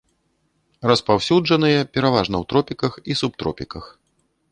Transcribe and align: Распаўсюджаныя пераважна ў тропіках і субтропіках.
Распаўсюджаныя 0.91 1.79
пераважна 1.97 2.35
ў 2.39 2.43
тропіках 2.53 2.93
і 3.13 3.19
субтропіках. 3.21 3.85